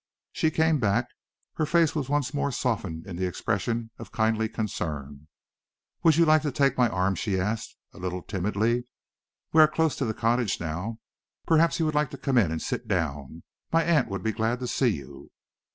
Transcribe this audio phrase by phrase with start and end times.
[0.31, 1.05] She came back.
[1.57, 5.27] Her face was once more softened in its expression of kindly concern.
[6.01, 8.85] "Would you like to take my arm?" she asked, a little timidly.
[9.53, 10.97] "We are close to the cottage now.
[11.45, 13.43] Perhaps you would like to come in and sit down.
[13.71, 15.29] My aunt would be glad to see you."